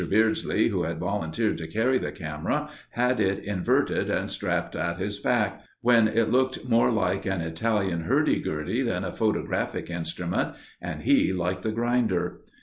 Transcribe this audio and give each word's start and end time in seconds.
Beardsley, 0.09 0.69
who 0.69 0.81
had 0.81 0.97
volunteered 0.97 1.59
to 1.59 1.67
carry 1.67 1.99
the 1.99 2.11
camera, 2.11 2.71
had 2.89 3.19
it 3.19 3.37
inverted 3.45 4.09
and 4.09 4.31
strapped 4.31 4.75
at 4.75 4.97
his 4.97 5.19
back, 5.19 5.61
when 5.81 6.07
it 6.07 6.31
looked 6.31 6.67
more 6.67 6.89
like 6.89 7.27
an 7.27 7.41
Italian 7.41 8.05
"hurdy 8.05 8.39
gurdy" 8.39 8.81
than 8.81 9.03
a 9.03 9.11
photographic 9.11 9.91
instrument, 9.91 10.55
and 10.81 11.03
he 11.03 11.31
like 11.31 11.61
the 11.61 11.71
"grinder." 11.71 12.41